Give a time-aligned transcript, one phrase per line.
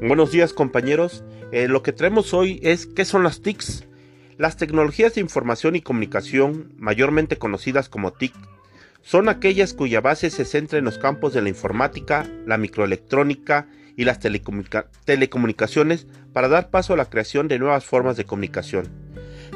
[0.00, 1.24] Buenos días compañeros.
[1.52, 3.84] Eh, lo que traemos hoy es qué son las TICs.
[4.36, 8.34] Las tecnologías de información y comunicación, mayormente conocidas como TIC,
[9.02, 14.04] son aquellas cuya base se centra en los campos de la informática, la microelectrónica y
[14.04, 18.88] las telecomunicaciones para dar paso a la creación de nuevas formas de comunicación.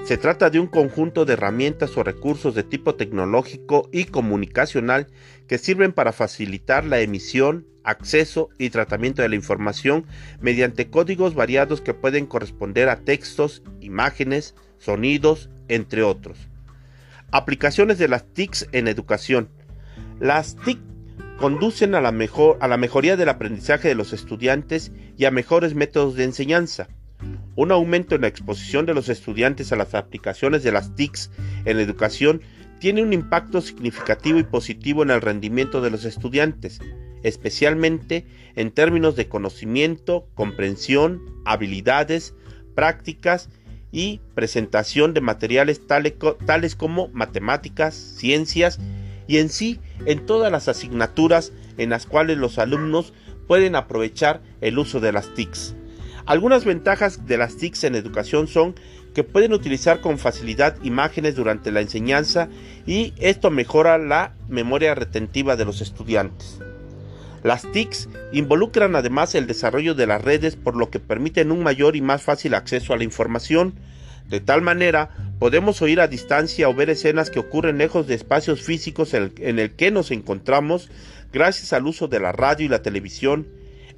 [0.09, 5.09] Se trata de un conjunto de herramientas o recursos de tipo tecnológico y comunicacional
[5.47, 10.07] que sirven para facilitar la emisión, acceso y tratamiento de la información
[10.41, 16.39] mediante códigos variados que pueden corresponder a textos, imágenes, sonidos, entre otros.
[17.31, 19.51] Aplicaciones de las TICs en educación.
[20.21, 20.79] Las TIC
[21.39, 25.75] conducen a la, mejor, a la mejoría del aprendizaje de los estudiantes y a mejores
[25.75, 26.89] métodos de enseñanza.
[27.59, 31.33] Un aumento en la exposición de los estudiantes a las aplicaciones de las TICs
[31.65, 32.41] en la educación
[32.79, 36.79] tiene un impacto significativo y positivo en el rendimiento de los estudiantes,
[37.25, 42.37] especialmente en términos de conocimiento, comprensión, habilidades,
[42.77, 43.49] prácticas
[43.91, 48.79] y presentación de materiales tales como matemáticas, ciencias
[49.27, 53.13] y en sí en todas las asignaturas en las cuales los alumnos
[53.49, 55.75] pueden aprovechar el uso de las TICs.
[56.29, 58.75] Algunas ventajas de las TICs en educación son
[59.15, 62.51] que pueden utilizar con facilidad imágenes durante la enseñanza
[62.87, 66.59] y esto mejora la memoria retentiva de los estudiantes.
[67.43, 71.97] Las TICs involucran además el desarrollo de las redes por lo que permiten un mayor
[71.97, 73.73] y más fácil acceso a la información.
[74.29, 78.61] De tal manera, podemos oír a distancia o ver escenas que ocurren lejos de espacios
[78.61, 80.91] físicos en el que nos encontramos
[81.33, 83.47] gracias al uso de la radio y la televisión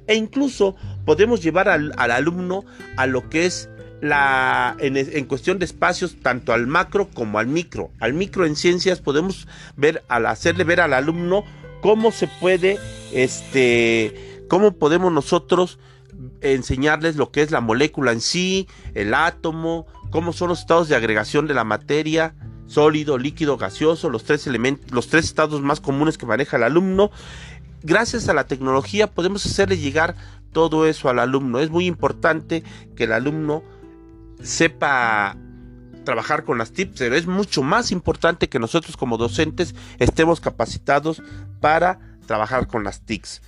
[0.07, 2.65] e incluso podemos llevar al, alumno
[2.97, 3.69] a lo que es
[4.01, 7.91] la, en, cuestión de espacios, tanto al macro como al micro.
[7.99, 11.43] Al micro en ciencias podemos ver, al hacerle ver al alumno
[11.81, 12.79] cómo se puede,
[13.13, 15.79] este, cómo podemos nosotros
[16.41, 20.95] enseñarles lo que es la molécula en sí, el átomo, cómo son los estados de
[20.95, 22.35] agregación de la materia,
[22.67, 27.11] sólido, líquido, gaseoso, los tres elementos, los tres estados más comunes que maneja el alumno
[27.83, 30.15] gracias a la tecnología podemos hacerle llegar
[30.51, 31.59] todo eso al alumno.
[31.59, 32.63] Es muy importante
[32.95, 33.63] que el alumno
[34.41, 35.37] sepa
[36.03, 41.21] trabajar con las tips, pero es mucho más importante que nosotros como docentes estemos capacitados
[41.59, 43.41] para trabajar con las TICs.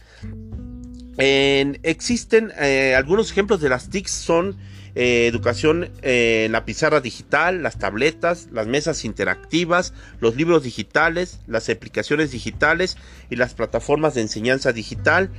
[1.18, 4.58] Existen eh, algunos ejemplos de las TICs, son
[4.96, 11.70] eh, educación en la pizarra digital, las tabletas, las mesas interactivas, los libros digitales, las
[11.70, 12.98] aplicaciones digitales
[13.30, 15.32] y las plataformas de enseñanza digital.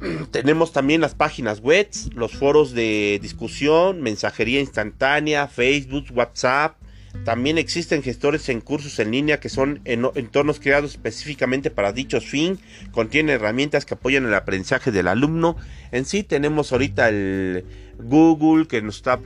[0.30, 6.76] Tenemos también las páginas web, los foros de discusión, mensajería instantánea, Facebook, WhatsApp,
[7.24, 12.58] también existen gestores en cursos en línea que son entornos creados específicamente para dichos fin,
[12.90, 15.56] contienen herramientas que apoyan el aprendizaje del alumno.
[15.92, 17.64] En sí tenemos ahorita el
[17.98, 19.20] Google que nos está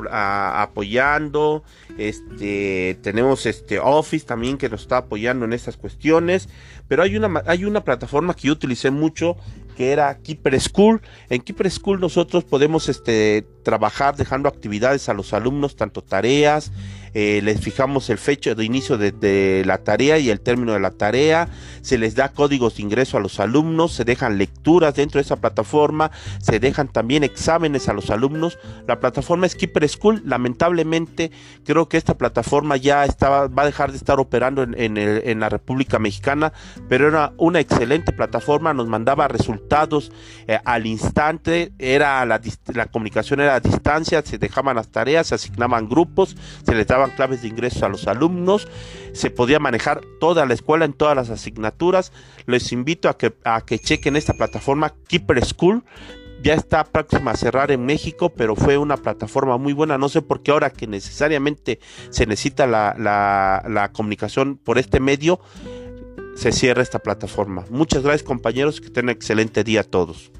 [0.63, 1.65] apoyando,
[1.97, 6.49] este tenemos este Office también que nos está apoyando en estas cuestiones,
[6.89, 9.37] pero hay una hay una plataforma que yo utilicé mucho
[9.77, 11.01] que era Keeper School.
[11.29, 16.73] En Keeper School nosotros podemos este, trabajar dejando actividades a los alumnos, tanto tareas,
[17.19, 20.91] eh, les fijamos el fecha de inicio de, la tarea y el término de la
[20.91, 21.49] tarea,
[21.81, 25.37] se les da códigos de ingreso a los alumnos, se dejan lecturas dentro de esa
[25.37, 26.11] plataforma,
[26.43, 28.59] se dejan también exámenes a los alumnos.
[28.87, 31.31] La plataforma es Keeper School, lamentablemente
[31.65, 35.99] creo que esta plataforma ya estaba, va a dejar de estar operando en, la República
[35.99, 36.53] Mexicana,
[36.87, 40.13] pero era una excelente plataforma, nos mandaba resultados
[40.49, 42.43] eh, al instante, era la,
[42.75, 47.06] la comunicación era a distancia, se dejaban las tareas, se asignaban grupos, se les daba
[47.11, 48.69] claves de ingreso a los alumnos,
[49.13, 52.13] se podía manejar toda la escuela en todas las asignaturas.
[52.47, 55.85] Les invito a que, a que chequen esta plataforma Keeper School.
[56.43, 59.99] Ya está próxima a cerrar en México, pero fue una plataforma muy buena.
[59.99, 65.41] No sé por qué ahora que necesariamente se necesita la, la comunicación por este medio,
[66.37, 67.65] se cierra esta plataforma.
[67.71, 70.31] Muchas gracias compañeros, que tengan excelente día a todos.